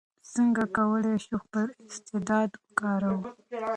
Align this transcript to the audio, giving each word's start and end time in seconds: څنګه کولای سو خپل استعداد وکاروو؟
څنګه 0.33 0.63
کولای 0.77 1.15
سو 1.25 1.35
خپل 1.43 1.65
استعداد 1.87 2.49
وکاروو؟ 2.61 3.21